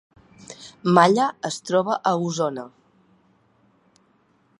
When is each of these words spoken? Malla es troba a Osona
Malla 0.97 1.27
es 1.51 1.59
troba 1.69 1.97
a 2.11 2.13
Osona 2.29 2.65